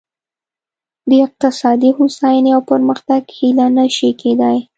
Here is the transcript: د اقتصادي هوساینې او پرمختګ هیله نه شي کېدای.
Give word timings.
د 1.09 1.11
اقتصادي 1.25 1.89
هوساینې 1.97 2.51
او 2.55 2.61
پرمختګ 2.71 3.21
هیله 3.37 3.67
نه 3.77 3.85
شي 3.95 4.09
کېدای. 4.21 4.57